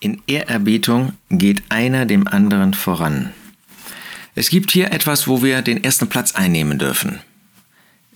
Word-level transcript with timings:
In 0.00 0.22
Ehrerbietung 0.28 1.14
geht 1.28 1.62
einer 1.70 2.06
dem 2.06 2.28
anderen 2.28 2.72
voran. 2.72 3.32
Es 4.36 4.48
gibt 4.48 4.70
hier 4.70 4.92
etwas, 4.92 5.26
wo 5.26 5.42
wir 5.42 5.60
den 5.60 5.82
ersten 5.82 6.06
Platz 6.06 6.36
einnehmen 6.36 6.78
dürfen. 6.78 7.18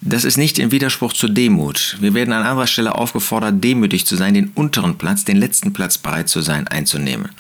Das 0.01 0.25
ist 0.25 0.37
nicht 0.37 0.61
im 0.61 0.71
Widerspruch 0.71 1.13
zur 1.13 1.31
Demut. 1.31 1.97
Wir 2.01 2.15
werden 2.15 2.33
an 2.33 2.45
anderer 2.45 2.69
Stelle 2.69 2.95
aufgefordert, 2.95 3.63
demütig 3.65 4.07
zu 4.07 4.15
sein, 4.15 4.35
den 4.35 4.53
unteren 4.55 4.97
Platz, 4.97 5.25
den 5.25 5.37
letzten 5.37 5.73
Platz 5.73 5.99
bereit 5.99 6.29
zu 6.29 6.41
sein, 6.41 6.69
einzunehmen. 6.69 7.31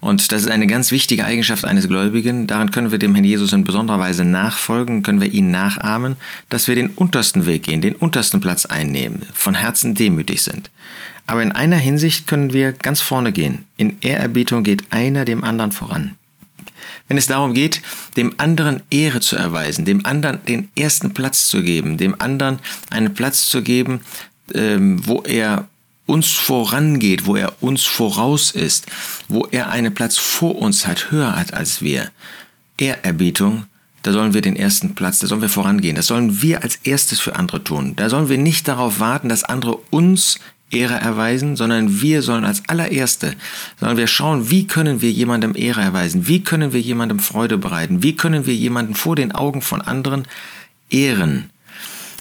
Und 0.00 0.32
das 0.32 0.42
ist 0.42 0.50
eine 0.50 0.66
ganz 0.66 0.92
wichtige 0.92 1.24
Eigenschaft 1.24 1.64
eines 1.64 1.88
Gläubigen. 1.88 2.46
Daran 2.46 2.70
können 2.70 2.90
wir 2.90 2.98
dem 2.98 3.14
Herrn 3.14 3.24
Jesus 3.24 3.52
in 3.52 3.64
besonderer 3.64 3.98
Weise 3.98 4.24
nachfolgen, 4.24 5.02
können 5.02 5.20
wir 5.20 5.32
ihn 5.32 5.50
nachahmen, 5.50 6.16
dass 6.48 6.68
wir 6.68 6.74
den 6.74 6.88
untersten 6.88 7.46
Weg 7.46 7.64
gehen, 7.64 7.82
den 7.82 7.96
untersten 7.96 8.40
Platz 8.40 8.66
einnehmen, 8.66 9.22
von 9.32 9.54
Herzen 9.54 9.94
demütig 9.94 10.42
sind. 10.42 10.70
Aber 11.30 11.44
in 11.44 11.52
einer 11.52 11.76
Hinsicht 11.76 12.26
können 12.26 12.52
wir 12.52 12.72
ganz 12.72 13.00
vorne 13.00 13.30
gehen. 13.30 13.64
In 13.76 13.98
Ehrerbietung 14.00 14.64
geht 14.64 14.82
einer 14.90 15.24
dem 15.24 15.44
anderen 15.44 15.70
voran. 15.70 16.16
Wenn 17.06 17.18
es 17.18 17.28
darum 17.28 17.54
geht, 17.54 17.82
dem 18.16 18.34
anderen 18.38 18.82
Ehre 18.90 19.20
zu 19.20 19.36
erweisen, 19.36 19.84
dem 19.84 20.04
anderen 20.04 20.44
den 20.46 20.70
ersten 20.74 21.14
Platz 21.14 21.46
zu 21.46 21.62
geben, 21.62 21.98
dem 21.98 22.20
anderen 22.20 22.58
einen 22.90 23.14
Platz 23.14 23.48
zu 23.48 23.62
geben, 23.62 24.00
ähm, 24.54 25.06
wo 25.06 25.22
er 25.22 25.68
uns 26.04 26.32
vorangeht, 26.32 27.26
wo 27.26 27.36
er 27.36 27.62
uns 27.62 27.84
voraus 27.84 28.50
ist, 28.50 28.86
wo 29.28 29.46
er 29.52 29.70
einen 29.70 29.94
Platz 29.94 30.18
vor 30.18 30.56
uns 30.56 30.88
hat, 30.88 31.12
höher 31.12 31.36
hat 31.36 31.54
als 31.54 31.80
wir. 31.80 32.10
Ehrerbietung, 32.76 33.66
da 34.02 34.10
sollen 34.10 34.34
wir 34.34 34.40
den 34.40 34.56
ersten 34.56 34.96
Platz, 34.96 35.20
da 35.20 35.28
sollen 35.28 35.42
wir 35.42 35.48
vorangehen, 35.48 35.94
das 35.94 36.08
sollen 36.08 36.42
wir 36.42 36.64
als 36.64 36.80
erstes 36.82 37.20
für 37.20 37.36
andere 37.36 37.62
tun. 37.62 37.94
Da 37.94 38.08
sollen 38.08 38.28
wir 38.28 38.38
nicht 38.38 38.66
darauf 38.66 38.98
warten, 38.98 39.28
dass 39.28 39.44
andere 39.44 39.76
uns 39.90 40.40
Ehre 40.70 40.94
erweisen, 40.94 41.56
sondern 41.56 42.00
wir 42.00 42.22
sollen 42.22 42.44
als 42.44 42.62
allererste, 42.68 43.34
sollen 43.78 43.96
wir 43.96 44.06
schauen, 44.06 44.50
wie 44.50 44.66
können 44.66 45.00
wir 45.00 45.10
jemandem 45.10 45.54
Ehre 45.56 45.80
erweisen, 45.80 46.28
wie 46.28 46.42
können 46.42 46.72
wir 46.72 46.80
jemandem 46.80 47.18
Freude 47.18 47.58
bereiten, 47.58 48.02
wie 48.02 48.16
können 48.16 48.46
wir 48.46 48.54
jemanden 48.54 48.94
vor 48.94 49.16
den 49.16 49.32
Augen 49.32 49.62
von 49.62 49.82
anderen 49.82 50.26
ehren 50.90 51.50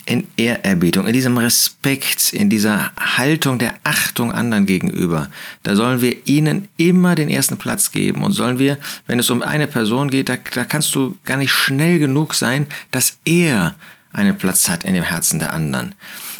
in 0.09 0.27
Ehrerbietung, 0.37 1.05
in 1.05 1.13
diesem 1.13 1.37
Respekt, 1.37 2.33
in 2.33 2.49
dieser 2.49 2.91
Haltung 2.99 3.59
der 3.59 3.75
Achtung 3.83 4.31
anderen 4.31 4.65
gegenüber. 4.65 5.29
Da 5.61 5.75
sollen 5.75 6.01
wir 6.01 6.27
ihnen 6.27 6.67
immer 6.77 7.13
den 7.13 7.29
ersten 7.29 7.57
Platz 7.57 7.91
geben 7.91 8.23
und 8.23 8.31
sollen 8.31 8.57
wir, 8.57 8.79
wenn 9.05 9.19
es 9.19 9.29
um 9.29 9.43
eine 9.43 9.67
Person 9.67 10.09
geht, 10.09 10.29
da, 10.29 10.37
da 10.55 10.63
kannst 10.63 10.95
du 10.95 11.15
gar 11.25 11.37
nicht 11.37 11.51
schnell 11.51 11.99
genug 11.99 12.33
sein, 12.33 12.65
dass 12.89 13.19
er 13.23 13.75
einen 14.11 14.35
Platz 14.35 14.67
hat 14.67 14.83
in 14.83 14.95
dem 14.95 15.03
Herzen 15.03 15.37
der 15.37 15.53
anderen. 15.53 15.93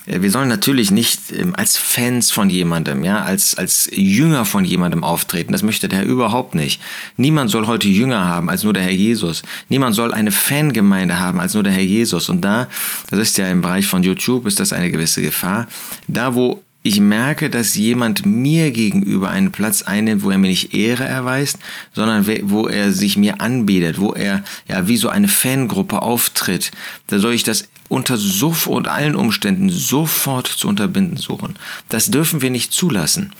Äh, 0.10 0.22
wir 0.22 0.32
sollen 0.32 0.50
natürlich 0.50 0.92
nicht 0.92 1.32
ähm, 1.32 1.56
als 1.56 1.78
Fans 1.78 2.32
von 2.32 2.50
jemandem, 2.50 3.04
ja, 3.04 3.24
als, 3.24 3.56
als 3.56 3.90
Jünger 3.94 4.46
von 4.46 4.66
jemandem 4.66 5.04
auftreten. 5.04 5.52
Das 5.52 5.64
möchte 5.64 5.88
der 5.88 6.00
Herr 6.00 6.06
überhaupt 6.06 6.56
nicht. 6.56 6.82
Niemand 7.18 7.50
soll 7.52 7.68
heute 7.68 7.88
Jünger 7.88 8.26
haben 8.26 8.50
als 8.50 8.64
nur 8.64 8.74
der 8.74 8.84
Herr 8.84 8.92
Jesus. 8.92 9.44
Niemand 9.70 9.96
soll 9.96 10.14
eine 10.14 10.32
Fangemeinde 10.32 11.20
haben 11.20 11.40
als 11.40 11.54
nur 11.54 11.64
der 11.64 11.74
Herr 11.74 11.84
Jesus. 11.84 12.30
Und 12.30 12.42
da, 12.42 12.68
das 13.10 13.20
ist 13.20 13.38
ja 13.38 13.48
im 13.48 13.62
Bereich 13.62 13.88
von 13.88 14.04
YouTube, 14.04 14.46
ist 14.46 14.60
das 14.60 14.74
eine 14.74 14.92
gewisse 14.92 15.22
Gefahr. 15.22 15.68
Da, 16.08 16.36
wo 16.36 16.64
ich 16.82 17.02
merke, 17.02 17.50
dass 17.50 17.76
jemand 17.76 18.26
mir 18.26 18.72
gegenüber 18.72 19.30
einen 19.30 19.52
Platz 19.52 19.82
einnimmt, 19.82 20.24
wo 20.24 20.32
er 20.32 20.38
mir 20.38 20.48
nicht 20.48 20.74
Ehre 20.74 21.04
erweist, 21.04 21.60
sondern 21.94 22.26
wo 22.44 22.68
er 22.68 22.94
sich 22.94 23.18
mir 23.18 23.42
anbietet, 23.42 24.00
wo 24.00 24.14
er 24.14 24.46
ja 24.66 24.88
wie 24.88 24.96
so 24.96 25.10
eine 25.10 25.28
Fangruppe 25.28 26.02
auftritt. 26.02 26.72
Da 27.08 27.20
soll 27.20 27.34
ich 27.34 27.44
das 27.44 27.68
unter 27.90 28.18
so 28.18 28.56
und 28.68 28.88
allen 28.88 29.16
Umständen 29.16 29.70
sofort 29.70 30.48
zu 30.48 30.68
unterbinden 30.68 31.18
suchen. 31.18 31.56
Das 31.90 32.10
dürfen 32.10 32.42
wir 32.42 32.50
nicht 32.50 32.72
zulassen. 32.72 33.34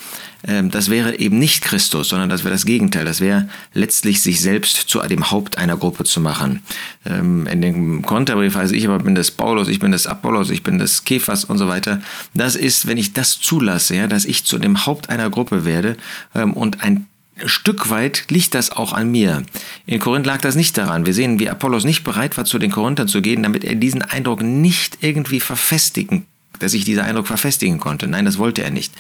Ähm, 0.48 0.72
das 0.72 0.90
wäre 0.90 1.20
eben 1.20 1.38
nicht 1.38 1.64
Christus, 1.64 2.10
sondern 2.10 2.30
das 2.30 2.44
wäre 2.44 2.54
das 2.54 2.66
Gegenteil. 2.66 3.06
Das 3.06 3.22
wäre 3.22 3.50
letztlich 3.74 4.22
sich 4.22 4.42
selbst 4.42 4.76
zu 4.90 5.00
dem 5.02 5.32
Haupt 5.32 5.58
einer 5.58 5.78
Gruppe 5.78 6.04
zu 6.04 6.22
machen. 6.22 6.62
Ähm, 7.06 7.48
in 7.48 7.62
dem 7.62 8.02
Konterbrief 8.02 8.56
heißt 8.56 8.74
ich 8.74 8.88
aber 8.88 9.00
bin 9.00 9.16
das 9.16 9.32
Paulus, 9.32 9.68
ich 9.68 9.80
bin 9.80 9.92
das 9.92 10.08
Apollos, 10.08 10.50
ich 10.50 10.64
bin 10.64 10.80
das 10.80 11.04
Kephas 11.04 11.46
und 11.46 11.58
so 11.58 11.68
weiter. 11.68 12.02
Das 12.34 12.56
ist, 12.56 12.88
wenn 12.88 12.98
ich 12.98 13.14
das 13.14 13.40
zulasse, 13.40 13.96
ja, 13.96 14.08
dass 14.08 14.26
ich 14.26 14.46
zu 14.46 14.58
dem 14.58 14.86
Haupt 14.86 15.10
einer 15.10 15.30
Gruppe 15.30 15.66
werde 15.66 15.98
ähm, 16.34 16.54
und 16.54 16.84
ein 16.84 17.08
Stück 17.46 17.90
weit 17.90 18.26
liegt 18.30 18.56
das 18.56 18.72
auch 18.72 18.94
an 18.94 19.12
mir. 19.12 19.44
In 19.86 20.00
Korinth 20.00 20.26
lag 20.26 20.42
das 20.42 20.56
nicht 20.56 20.78
daran. 20.78 21.06
Wir 21.06 21.14
sehen, 21.14 21.40
wie 21.40 21.50
Apollos 21.50 21.86
nicht 21.86 22.04
bereit 22.04 22.38
war, 22.38 22.46
zu 22.46 22.60
den 22.60 22.72
Korinthern 22.72 23.08
zu 23.08 23.22
gehen, 23.22 23.44
damit 23.44 23.64
er 23.64 23.76
diesen 23.76 24.02
Eindruck 24.02 24.42
nicht 24.42 25.00
irgendwie 25.02 25.40
verfestigen, 25.40 26.26
dass 26.60 26.74
ich 26.74 26.86
diesen 26.86 27.04
Eindruck 27.04 27.28
verfestigen 27.28 27.80
konnte. 27.80 28.08
Nein, 28.08 28.26
das 28.26 28.38
wollte 28.38 28.64
er 28.64 28.72
nicht. 28.72 28.94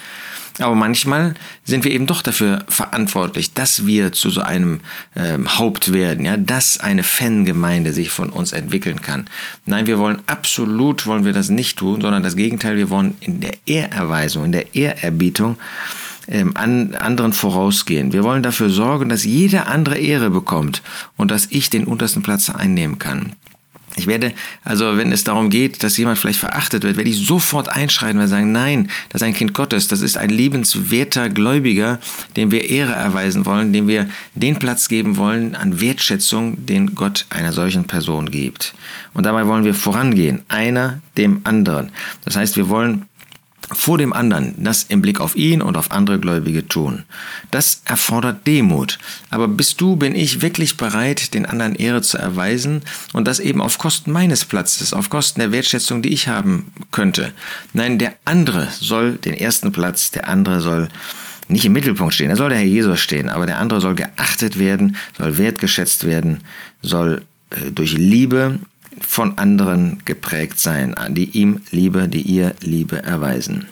Aber 0.59 0.75
manchmal 0.75 1.35
sind 1.63 1.83
wir 1.83 1.91
eben 1.91 2.05
doch 2.05 2.21
dafür 2.21 2.65
verantwortlich, 2.67 3.53
dass 3.53 3.85
wir 3.85 4.11
zu 4.11 4.29
so 4.29 4.41
einem 4.41 4.81
ähm, 5.15 5.57
Haupt 5.57 5.93
werden, 5.93 6.25
ja, 6.25 6.37
dass 6.37 6.79
eine 6.79 7.03
Fangemeinde 7.03 7.93
sich 7.93 8.09
von 8.09 8.29
uns 8.29 8.51
entwickeln 8.51 9.01
kann. 9.01 9.27
Nein, 9.65 9.87
wir 9.87 9.99
wollen 9.99 10.19
absolut, 10.25 11.05
wollen 11.05 11.23
wir 11.23 11.33
das 11.33 11.49
nicht 11.49 11.77
tun, 11.77 12.01
sondern 12.01 12.23
das 12.23 12.35
Gegenteil, 12.35 12.75
wir 12.75 12.89
wollen 12.89 13.15
in 13.21 13.39
der 13.39 13.53
Ehrerweisung, 13.65 14.45
in 14.45 14.51
der 14.51 14.75
Ehrerbietung 14.75 15.57
ähm, 16.29 16.55
an, 16.55 16.95
anderen 16.95 17.33
vorausgehen. 17.33 18.13
Wir 18.13 18.23
wollen 18.23 18.43
dafür 18.43 18.69
sorgen, 18.69 19.09
dass 19.09 19.25
jeder 19.25 19.67
andere 19.67 19.97
Ehre 19.97 20.29
bekommt 20.29 20.81
und 21.17 21.31
dass 21.31 21.47
ich 21.49 21.69
den 21.69 21.85
untersten 21.85 22.21
Platz 22.21 22.49
einnehmen 22.49 22.99
kann. 22.99 23.33
Ich 23.95 24.07
werde, 24.07 24.33
also 24.63 24.97
wenn 24.97 25.11
es 25.11 25.23
darum 25.23 25.49
geht, 25.49 25.83
dass 25.83 25.97
jemand 25.97 26.19
vielleicht 26.19 26.39
verachtet 26.39 26.83
wird, 26.83 26.95
werde 26.95 27.09
ich 27.09 27.25
sofort 27.25 27.69
einschreiten 27.69 28.21
und 28.21 28.27
sagen, 28.27 28.51
nein, 28.51 28.89
das 29.09 29.21
ist 29.21 29.27
ein 29.27 29.33
Kind 29.33 29.53
Gottes, 29.53 29.87
das 29.87 30.01
ist 30.01 30.15
ein 30.15 30.29
liebenswerter 30.29 31.29
Gläubiger, 31.29 31.99
dem 32.37 32.51
wir 32.51 32.69
Ehre 32.69 32.93
erweisen 32.93 33.45
wollen, 33.45 33.73
dem 33.73 33.87
wir 33.87 34.07
den 34.35 34.57
Platz 34.57 34.87
geben 34.87 35.17
wollen 35.17 35.55
an 35.55 35.81
Wertschätzung, 35.81 36.65
den 36.65 36.95
Gott 36.95 37.25
einer 37.29 37.51
solchen 37.51 37.85
Person 37.85 38.29
gibt. 38.31 38.73
Und 39.13 39.25
dabei 39.25 39.47
wollen 39.47 39.65
wir 39.65 39.73
vorangehen, 39.73 40.43
einer 40.47 41.01
dem 41.17 41.41
anderen. 41.43 41.91
Das 42.23 42.37
heißt, 42.37 42.55
wir 42.55 42.69
wollen 42.69 43.05
vor 43.71 43.97
dem 43.97 44.13
anderen 44.13 44.55
das 44.57 44.83
im 44.83 45.01
Blick 45.01 45.19
auf 45.19 45.35
ihn 45.35 45.61
und 45.61 45.77
auf 45.77 45.91
andere 45.91 46.19
Gläubige 46.19 46.67
tun. 46.67 47.03
Das 47.51 47.81
erfordert 47.85 48.45
Demut. 48.47 48.97
Aber 49.29 49.47
bist 49.47 49.79
du, 49.81 49.95
bin 49.95 50.15
ich 50.15 50.41
wirklich 50.41 50.77
bereit, 50.77 51.33
den 51.33 51.45
anderen 51.45 51.75
Ehre 51.75 52.01
zu 52.01 52.17
erweisen 52.17 52.81
und 53.13 53.27
das 53.27 53.39
eben 53.39 53.61
auf 53.61 53.77
Kosten 53.77 54.11
meines 54.11 54.45
Platzes, 54.45 54.93
auf 54.93 55.09
Kosten 55.09 55.39
der 55.39 55.51
Wertschätzung, 55.51 56.01
die 56.01 56.13
ich 56.13 56.27
haben 56.27 56.71
könnte? 56.91 57.31
Nein, 57.73 57.99
der 57.99 58.13
andere 58.25 58.67
soll 58.79 59.13
den 59.13 59.33
ersten 59.35 59.71
Platz, 59.71 60.11
der 60.11 60.27
andere 60.27 60.61
soll 60.61 60.89
nicht 61.47 61.65
im 61.65 61.73
Mittelpunkt 61.73 62.13
stehen, 62.13 62.29
da 62.29 62.35
soll 62.35 62.49
der 62.49 62.59
Herr 62.59 62.65
Jesus 62.65 62.99
stehen, 62.99 63.29
aber 63.29 63.45
der 63.45 63.57
andere 63.57 63.81
soll 63.81 63.95
geachtet 63.95 64.59
werden, 64.59 64.95
soll 65.17 65.37
wertgeschätzt 65.37 66.05
werden, 66.05 66.41
soll 66.81 67.23
äh, 67.49 67.71
durch 67.71 67.93
Liebe 67.93 68.59
von 69.05 69.37
anderen 69.37 70.01
geprägt 70.05 70.59
sein, 70.59 70.95
die 71.09 71.29
ihm 71.31 71.61
Liebe, 71.71 72.07
die 72.07 72.21
ihr 72.21 72.55
Liebe 72.61 73.03
erweisen. 73.03 73.67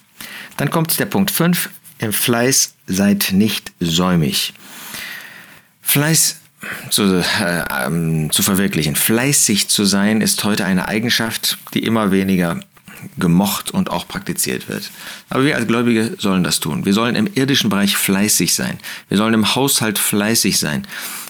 Dann 0.57 0.69
kommt 0.69 0.99
der 0.99 1.05
Punkt 1.05 1.31
5, 1.31 1.69
im 1.99 2.13
Fleiß 2.13 2.75
seid 2.87 3.29
nicht 3.31 3.71
säumig. 3.79 4.53
Fleiß 5.81 6.37
zu, 6.89 7.03
äh, 7.03 7.63
ähm, 7.85 8.31
zu 8.31 8.43
verwirklichen, 8.43 8.95
fleißig 8.95 9.67
zu 9.69 9.85
sein, 9.85 10.21
ist 10.21 10.43
heute 10.43 10.65
eine 10.65 10.87
Eigenschaft, 10.87 11.57
die 11.73 11.83
immer 11.83 12.11
weniger 12.11 12.59
gemocht 13.17 13.71
und 13.71 13.91
auch 13.91 14.07
praktiziert 14.07 14.67
wird. 14.69 14.91
Aber 15.29 15.45
wir 15.45 15.55
als 15.55 15.67
Gläubige 15.67 16.15
sollen 16.17 16.43
das 16.43 16.59
tun. 16.59 16.85
Wir 16.85 16.93
sollen 16.93 17.15
im 17.15 17.29
irdischen 17.35 17.69
Bereich 17.69 17.95
fleißig 17.95 18.53
sein. 18.53 18.79
Wir 19.09 19.17
sollen 19.17 19.33
im 19.33 19.55
Haushalt 19.55 19.99
fleißig 19.99 20.57
sein. 20.57 20.87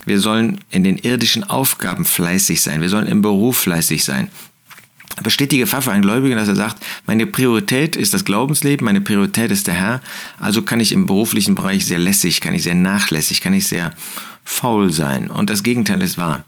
Wir 0.07 0.21
sollen 0.21 0.61
in 0.71 0.85
den 0.85 0.97
irdischen 0.97 1.43
Aufgaben 1.43 2.05
fleißig 2.05 2.61
sein. 2.61 2.79
Wir 2.79 2.87
sollen 2.87 3.07
im 3.07 3.21
Beruf 3.21 3.57
fleißig 3.57 4.05
sein. 4.05 4.29
Besteht 5.21 5.51
die 5.51 5.57
Gefahr 5.57 5.81
für 5.81 5.91
einen 5.91 6.01
Gläubigen, 6.01 6.37
dass 6.37 6.47
er 6.47 6.55
sagt, 6.55 6.81
meine 7.05 7.27
Priorität 7.27 7.97
ist 7.97 8.13
das 8.13 8.23
Glaubensleben, 8.23 8.85
meine 8.85 9.01
Priorität 9.01 9.51
ist 9.51 9.67
der 9.67 9.73
Herr, 9.73 10.01
also 10.39 10.61
kann 10.61 10.79
ich 10.79 10.93
im 10.93 11.07
beruflichen 11.07 11.55
Bereich 11.55 11.85
sehr 11.85 11.99
lässig, 11.99 12.39
kann 12.39 12.53
ich 12.53 12.63
sehr 12.63 12.75
nachlässig, 12.75 13.41
kann 13.41 13.53
ich 13.53 13.67
sehr 13.67 13.93
faul 14.47 14.93
sein. 14.93 15.29
Und 15.29 15.49
das 15.49 15.61
Gegenteil 15.61 16.01
ist 16.01 16.17
wahr. 16.17 16.45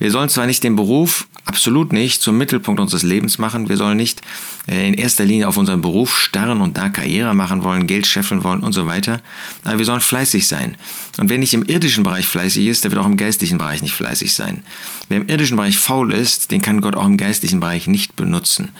Wir 0.00 0.10
sollen 0.10 0.28
zwar 0.28 0.46
nicht 0.46 0.64
den 0.64 0.74
Beruf 0.74 1.28
absolut 1.44 1.92
nicht 1.92 2.20
zum 2.20 2.36
Mittelpunkt 2.36 2.80
unseres 2.80 3.04
Lebens 3.04 3.38
machen. 3.38 3.68
Wir 3.68 3.76
sollen 3.76 3.96
nicht 3.96 4.20
äh, 4.66 4.88
in 4.88 4.94
erster 4.94 5.24
Linie 5.24 5.46
auf 5.46 5.56
unseren 5.56 5.80
Beruf 5.80 6.18
starren 6.18 6.60
und 6.60 6.76
da 6.76 6.88
Karriere 6.88 7.34
machen 7.34 7.62
wollen, 7.62 7.86
Geld 7.86 8.08
scheffeln 8.08 8.42
wollen 8.42 8.64
und 8.64 8.72
so 8.72 8.88
weiter. 8.88 9.20
Aber 9.62 9.78
wir 9.78 9.84
sollen 9.84 10.00
fleißig 10.00 10.48
sein. 10.48 10.76
Und 11.18 11.30
wer 11.30 11.38
nicht 11.38 11.54
im 11.54 11.62
irdischen 11.62 12.02
Bereich 12.02 12.26
fleißig 12.26 12.66
ist, 12.66 12.82
der 12.82 12.90
wird 12.90 13.00
auch 13.00 13.06
im 13.06 13.16
geistlichen 13.16 13.58
Bereich 13.58 13.80
nicht 13.80 13.94
fleißig 13.94 14.34
sein. 14.34 14.64
Wer 15.08 15.18
im 15.18 15.28
irdischen 15.28 15.56
Bereich 15.56 15.78
faul 15.78 16.12
ist, 16.12 16.50
den 16.50 16.62
kann 16.62 16.80
Gott 16.80 16.96
auch 16.96 17.06
im 17.06 17.16
geistlichen 17.16 17.60
Bereich 17.60 17.86
nicht 17.86 18.16
benutzen. 18.16 18.70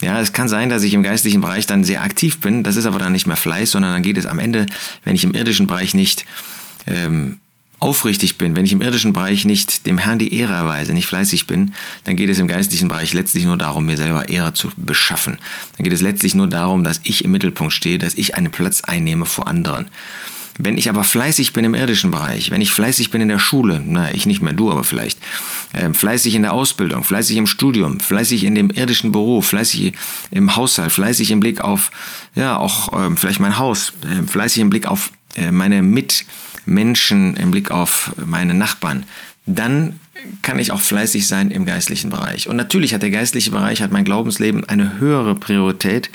Ja, 0.00 0.18
es 0.18 0.32
kann 0.32 0.48
sein, 0.48 0.70
dass 0.70 0.82
ich 0.82 0.94
im 0.94 1.02
geistlichen 1.02 1.42
Bereich 1.42 1.66
dann 1.66 1.84
sehr 1.84 2.02
aktiv 2.02 2.38
bin. 2.38 2.62
Das 2.62 2.76
ist 2.76 2.86
aber 2.86 2.98
dann 2.98 3.12
nicht 3.12 3.26
mehr 3.26 3.36
Fleiß, 3.36 3.72
sondern 3.72 3.92
dann 3.92 4.02
geht 4.02 4.16
es 4.16 4.24
am 4.24 4.38
Ende, 4.38 4.64
wenn 5.04 5.14
ich 5.14 5.24
im 5.24 5.34
irdischen 5.34 5.66
Bereich 5.66 5.92
nicht 5.92 6.24
ähm, 6.86 7.38
aufrichtig 7.80 8.38
bin, 8.38 8.56
wenn 8.56 8.64
ich 8.64 8.72
im 8.72 8.80
irdischen 8.80 9.12
Bereich 9.12 9.44
nicht 9.44 9.86
dem 9.86 9.98
Herrn 9.98 10.18
die 10.18 10.34
Ehre 10.34 10.54
erweise, 10.54 10.94
nicht 10.94 11.06
fleißig 11.06 11.46
bin, 11.46 11.74
dann 12.04 12.16
geht 12.16 12.30
es 12.30 12.38
im 12.38 12.48
geistlichen 12.48 12.88
Bereich 12.88 13.12
letztlich 13.12 13.44
nur 13.44 13.58
darum, 13.58 13.86
mir 13.86 13.96
selber 13.96 14.28
Ehre 14.28 14.54
zu 14.54 14.70
beschaffen. 14.76 15.38
Dann 15.76 15.84
geht 15.84 15.92
es 15.92 16.00
letztlich 16.00 16.34
nur 16.34 16.46
darum, 16.46 16.84
dass 16.84 17.00
ich 17.04 17.24
im 17.24 17.32
Mittelpunkt 17.32 17.72
stehe, 17.72 17.98
dass 17.98 18.14
ich 18.14 18.34
einen 18.34 18.50
Platz 18.50 18.82
einnehme 18.82 19.26
vor 19.26 19.48
anderen. 19.48 19.88
Wenn 20.56 20.78
ich 20.78 20.88
aber 20.88 21.02
fleißig 21.02 21.52
bin 21.52 21.64
im 21.64 21.74
irdischen 21.74 22.12
Bereich, 22.12 22.52
wenn 22.52 22.60
ich 22.60 22.70
fleißig 22.70 23.10
bin 23.10 23.20
in 23.20 23.28
der 23.28 23.40
Schule, 23.40 23.82
na, 23.84 24.14
ich 24.14 24.24
nicht 24.24 24.40
mehr, 24.40 24.52
du 24.52 24.70
aber 24.70 24.84
vielleicht, 24.84 25.18
äh, 25.72 25.92
fleißig 25.92 26.36
in 26.36 26.42
der 26.42 26.52
Ausbildung, 26.52 27.02
fleißig 27.02 27.36
im 27.36 27.48
Studium, 27.48 27.98
fleißig 27.98 28.44
in 28.44 28.54
dem 28.54 28.70
irdischen 28.70 29.10
Beruf, 29.10 29.48
fleißig 29.48 29.94
im 30.30 30.54
Haushalt, 30.54 30.92
fleißig 30.92 31.32
im 31.32 31.40
Blick 31.40 31.60
auf, 31.60 31.90
ja, 32.36 32.56
auch 32.56 32.92
äh, 32.92 33.16
vielleicht 33.16 33.40
mein 33.40 33.58
Haus, 33.58 33.94
äh, 34.04 34.24
fleißig 34.26 34.62
im 34.62 34.70
Blick 34.70 34.86
auf 34.86 35.10
äh, 35.34 35.50
meine 35.50 35.82
Mitmenschen, 36.66 37.36
im 37.36 37.50
Blick 37.50 37.70
auf 37.70 38.12
meine 38.24 38.54
Nachbarn, 38.54 39.04
dann 39.46 40.00
kann 40.42 40.58
ich 40.58 40.72
auch 40.72 40.80
fleißig 40.80 41.26
sein 41.26 41.50
im 41.50 41.66
geistlichen 41.66 42.10
Bereich. 42.10 42.48
Und 42.48 42.56
natürlich 42.56 42.94
hat 42.94 43.02
der 43.02 43.10
geistliche 43.10 43.50
Bereich, 43.50 43.82
hat 43.82 43.92
mein 43.92 44.04
Glaubensleben 44.04 44.64
eine 44.64 44.98
höhere 44.98 45.34
Priorität 45.34 46.10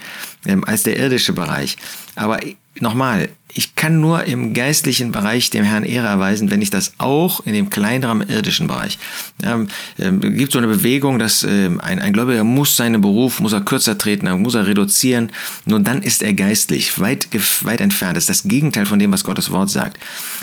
ähm, 0.45 0.63
als 0.63 0.83
der 0.83 0.97
irdische 0.97 1.33
Bereich. 1.33 1.77
Aber 2.15 2.39
nochmal, 2.79 3.29
ich 3.53 3.75
kann 3.75 3.99
nur 3.99 4.25
im 4.25 4.53
geistlichen 4.53 5.11
Bereich 5.11 5.49
dem 5.49 5.63
Herrn 5.63 5.83
Ehre 5.83 6.07
erweisen, 6.07 6.51
wenn 6.51 6.61
ich 6.61 6.69
das 6.69 6.93
auch 6.99 7.45
in 7.45 7.53
dem 7.53 7.69
kleineren 7.69 8.21
irdischen 8.21 8.67
Bereich. 8.67 8.99
Ähm, 9.43 9.67
ähm, 9.97 10.19
gibt 10.21 10.51
so 10.51 10.59
eine 10.59 10.67
Bewegung, 10.67 11.17
dass 11.17 11.43
ähm, 11.43 11.79
ein, 11.79 11.99
ein 11.99 12.13
Gläubiger 12.13 12.43
muss 12.43 12.75
seinen 12.75 13.01
Beruf, 13.01 13.39
muss 13.39 13.53
er 13.53 13.61
kürzer 13.61 13.97
treten, 13.97 14.29
muss 14.41 14.53
er 14.53 14.67
reduzieren. 14.67 15.31
Nur 15.65 15.79
dann 15.79 16.03
ist 16.03 16.21
er 16.21 16.33
geistlich, 16.33 16.99
weit, 16.99 17.27
weit 17.63 17.81
entfernt. 17.81 18.17
Das 18.17 18.23
ist 18.23 18.29
das 18.29 18.43
Gegenteil 18.43 18.85
von 18.85 18.99
dem, 18.99 19.11
was 19.11 19.23
Gottes 19.23 19.49
Wort 19.51 19.71
sagt. 19.71 19.97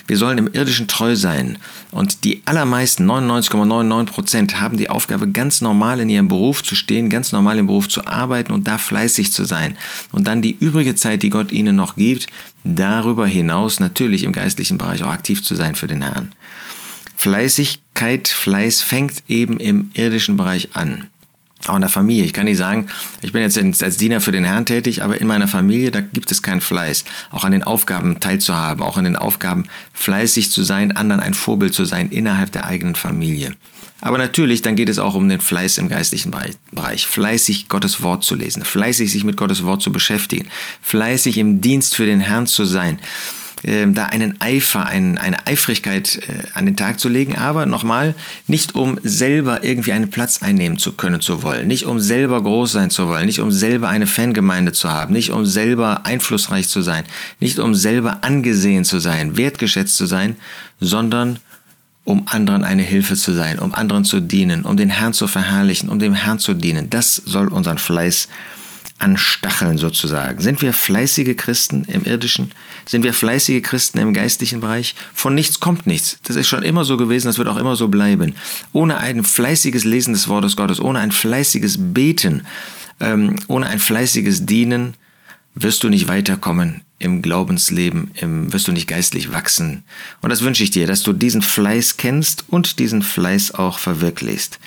Wir 0.09 0.17
sollen 0.17 0.38
im 0.38 0.52
irdischen 0.52 0.88
treu 0.88 1.14
sein. 1.14 1.59
Und 1.93 2.25
die 2.25 2.43
allermeisten, 2.44 3.09
99,99 3.09 4.05
Prozent, 4.06 4.61
haben 4.61 4.76
die 4.76 4.91
Aufgabe, 4.91 5.29
ganz 5.29 5.61
normal 5.61 6.00
in 6.00 6.09
ihrem 6.09 6.29
Beruf 6.29 6.62
zu 6.62 6.75
stehen, 6.75 7.09
ganz 7.09 7.31
normal 7.31 7.59
im 7.59 7.67
Beruf 7.67 7.88
zu 7.88 8.06
arbeiten 8.06 8.52
und 8.52 8.67
da 8.67 8.79
fleißig 8.79 9.32
zu 9.32 9.44
sein. 9.44 9.76
Und 10.11 10.26
dann 10.26 10.43
die 10.43 10.56
übrige 10.59 10.97
Zeit, 10.97 11.23
die 11.23 11.31
Gott 11.31 11.52
ihnen 11.52 11.76
noch 11.76 11.94
gibt, 11.94 12.26
darüber 12.74 13.26
hinaus 13.26 13.80
natürlich 13.80 14.24
im 14.24 14.32
geistlichen 14.32 14.78
Bereich 14.78 15.02
auch 15.02 15.10
aktiv 15.10 15.42
zu 15.42 15.54
sein 15.54 15.74
für 15.74 15.86
den 15.86 16.02
Herrn. 16.02 16.32
Fleißigkeit, 17.16 18.28
Fleiß 18.28 18.82
fängt 18.82 19.22
eben 19.28 19.58
im 19.58 19.90
irdischen 19.94 20.36
Bereich 20.36 20.70
an. 20.74 21.08
Auch 21.67 21.75
in 21.75 21.81
der 21.81 21.91
Familie. 21.91 22.25
Ich 22.25 22.32
kann 22.32 22.44
nicht 22.44 22.58
sagen, 22.58 22.87
ich 23.23 23.32
bin 23.32 23.43
jetzt 23.43 23.58
als 23.82 23.97
Diener 23.97 24.20
für 24.20 24.31
den 24.31 24.44
Herrn 24.44 24.67
tätig, 24.67 25.03
aber 25.03 25.20
in 25.20 25.26
meiner 25.26 25.49
Familie, 25.49 25.91
da 25.91 26.00
gibt 26.00 26.31
es 26.31 26.43
keinen 26.43 26.61
Fleiß. 26.61 27.05
Auch 27.31 27.44
an 27.44 27.53
den 27.53 27.64
Aufgaben 27.64 28.20
teilzuhaben, 28.20 28.85
auch 28.85 28.97
an 28.97 29.05
den 29.05 29.17
Aufgaben 29.17 29.64
fleißig 29.93 30.50
zu 30.50 30.62
sein, 30.62 30.93
anderen 30.93 31.20
ein 31.20 31.35
Vorbild 31.35 31.75
zu 31.75 31.85
sein 31.85 32.11
innerhalb 32.11 32.53
der 32.53 32.67
eigenen 32.67 32.94
Familie. 32.94 33.56
Aber 34.00 34.19
natürlich, 34.19 34.62
dann 34.62 34.76
geht 34.76 34.91
es 34.91 34.99
auch 34.99 35.14
um 35.14 35.29
den 35.29 35.41
Fleiß 35.41 35.79
im 35.79 35.88
geistlichen 35.88 36.32
Bereich. 36.70 37.06
Fleißig 37.06 37.69
Gottes 37.69 38.02
Wort 38.02 38.23
zu 38.23 38.35
lesen, 38.35 38.62
fleißig 38.62 39.11
sich 39.11 39.25
mit 39.25 39.37
Gottes 39.37 39.64
Wort 39.64 39.82
zu 39.82 39.91
beschäftigen, 39.91 40.49
fleißig 40.82 41.38
im 41.38 41.62
Dienst 41.62 41.97
für 41.97 42.06
den 42.06 42.20
Herrn 42.20 42.47
zu 42.47 42.64
sein, 42.67 42.99
äh, 43.62 43.87
da 43.87 44.06
einen 44.06 44.41
Eifer, 44.41 44.87
ein, 44.87 45.19
eine 45.19 45.47
Eifrigkeit 45.47 46.17
äh, 46.29 46.47
an 46.55 46.67
den 46.67 46.76
Tag 46.76 47.00
zu 47.00 47.08
legen, 47.08 47.37
aber 47.37 47.67
nochmal, 47.67 48.14
nicht 48.47 48.75
um 48.75 48.99
selber 49.03 49.64
irgendwie 49.64 49.93
einen 49.93 50.11
Platz 50.11 50.43
einnehmen 50.43 50.79
zu 50.79 50.93
können, 50.93 51.20
zu 51.20 51.43
wollen, 51.43 51.67
nicht 51.67 51.87
um 51.87 51.99
selber 51.99 52.43
groß 52.43 52.73
sein 52.73 52.91
zu 52.91 53.08
wollen, 53.08 53.26
nicht 53.26 53.41
um 53.41 53.50
selber 53.50 53.88
eine 53.88 54.06
Fangemeinde 54.06 54.73
zu 54.73 54.91
haben, 54.91 55.12
nicht 55.12 55.31
um 55.31 55.47
selber 55.47 56.06
einflussreich 56.06 56.69
zu 56.69 56.82
sein, 56.82 57.05
nicht 57.41 57.58
um 57.58 57.75
selber 57.75 58.19
angesehen 58.23 58.85
zu 58.85 58.99
sein, 58.99 59.37
wertgeschätzt 59.37 59.97
zu 59.97 60.06
sein, 60.06 60.37
sondern 60.81 61.38
um 62.05 62.26
anderen 62.29 62.62
eine 62.62 62.82
Hilfe 62.82 63.17
zu 63.17 63.32
sein, 63.32 63.59
um 63.59 63.75
anderen 63.75 64.05
zu 64.05 64.20
dienen, 64.20 64.62
um 64.62 64.76
den 64.76 64.91
Herrn 64.91 65.12
zu 65.12 65.26
verherrlichen, 65.26 65.88
um 65.88 65.99
dem 65.99 66.14
Herrn 66.14 66.38
zu 66.38 66.55
dienen. 66.55 66.88
Das 66.88 67.17
soll 67.17 67.49
unseren 67.49 67.79
Fleiß 67.79 68.29
anstacheln 68.99 69.79
sozusagen. 69.79 70.41
Sind 70.41 70.62
wir 70.62 70.73
fleißige 70.73 71.37
Christen 71.37 71.85
im 71.85 72.05
irdischen? 72.05 72.53
Sind 72.87 73.03
wir 73.03 73.12
fleißige 73.12 73.62
Christen 73.62 73.99
im 73.99 74.15
geistlichen 74.15 74.61
Bereich? 74.61 74.94
Von 75.12 75.35
nichts 75.35 75.61
kommt 75.61 75.87
nichts. 75.87 76.19
Das 76.23 76.37
ist 76.37 76.49
schon 76.49 76.62
immer 76.62 76.85
so 76.85 76.97
gewesen, 76.97 77.27
das 77.27 77.38
wird 77.38 77.49
auch 77.49 77.59
immer 77.59 77.77
so 77.77 77.88
bleiben. 77.88 78.35
Ohne 78.73 78.99
ein 78.99 79.25
fleißiges 79.25 79.85
Lesen 79.85 80.15
des 80.15 80.29
Wortes 80.29 80.56
Gottes, 80.56 80.81
ohne 80.81 81.00
ein 81.00 81.12
fleißiges 81.12 81.77
Beten, 81.93 82.47
ähm, 83.00 83.37
ohne 83.49 83.67
ein 83.67 83.79
fleißiges 83.79 84.47
Dienen, 84.47 84.94
wirst 85.55 85.83
du 85.83 85.88
nicht 85.88 86.09
weiterkommen 86.09 86.86
im 86.98 87.20
Glaubensleben, 87.20 88.10
im, 88.14 88.52
wirst 88.52 88.69
du 88.69 88.72
nicht 88.72 88.88
geistlich 88.88 89.32
wachsen. 89.32 89.84
Und 90.22 90.31
das 90.31 90.43
wünsche 90.43 90.62
ich 90.62 90.70
dir, 90.70 90.87
dass 90.87 91.02
du 91.02 91.12
diesen 91.12 91.43
Fleiß 91.43 91.98
kennst 91.98 92.44
und 92.48 92.78
diesen 92.78 93.02
Fleiß 93.02 93.54
auch 93.54 93.78
verwirklichst. 93.78 94.58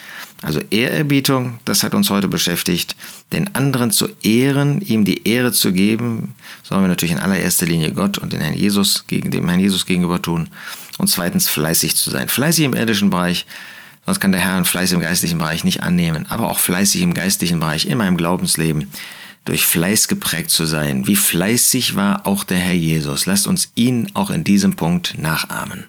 Also 0.41 0.61
Ehrerbietung, 0.69 1.59
das 1.65 1.83
hat 1.83 1.93
uns 1.93 2.09
heute 2.09 2.27
beschäftigt. 2.27 2.95
Den 3.33 3.55
anderen 3.55 3.91
zu 3.91 4.07
ehren, 4.21 4.79
ihm 4.79 5.03
die 5.05 5.27
Ehre 5.27 5.51
zu 5.51 5.73
geben, 5.73 6.35
sollen 6.63 6.81
wir 6.81 6.87
natürlich 6.87 7.13
in 7.13 7.19
allererster 7.19 7.65
Linie 7.65 7.91
Gott 7.91 8.19
und 8.19 8.31
den 8.31 8.39
Herrn 8.39 8.53
Jesus, 8.53 9.05
gegen, 9.07 9.31
dem 9.31 9.49
Herrn 9.49 9.59
Jesus 9.59 9.85
gegenüber 9.85 10.21
tun. 10.21 10.49
Und 10.97 11.07
zweitens 11.07 11.49
fleißig 11.49 11.95
zu 11.95 12.09
sein. 12.09 12.29
Fleißig 12.29 12.63
im 12.63 12.73
irdischen 12.73 13.09
Bereich, 13.09 13.47
sonst 14.05 14.19
kann 14.19 14.31
der 14.31 14.41
Herr 14.41 14.55
einen 14.55 14.65
Fleiß 14.65 14.91
im 14.91 15.01
geistlichen 15.01 15.39
Bereich 15.39 15.63
nicht 15.63 15.83
annehmen. 15.83 16.25
Aber 16.29 16.49
auch 16.49 16.59
fleißig 16.59 17.01
im 17.01 17.13
geistlichen 17.13 17.59
Bereich, 17.59 17.87
in 17.87 17.97
meinem 17.97 18.15
Glaubensleben 18.15 18.87
durch 19.45 19.65
Fleiß 19.65 20.07
geprägt 20.07 20.49
zu 20.49 20.65
sein. 20.65 21.07
Wie 21.07 21.15
fleißig 21.15 21.95
war 21.95 22.27
auch 22.27 22.43
der 22.43 22.57
Herr 22.57 22.73
Jesus. 22.73 23.25
Lasst 23.25 23.47
uns 23.47 23.71
ihn 23.75 24.11
auch 24.13 24.29
in 24.29 24.43
diesem 24.43 24.75
Punkt 24.75 25.17
nachahmen. 25.17 25.85